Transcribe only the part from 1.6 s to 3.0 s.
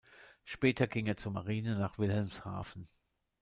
nach Wilhelmshaven.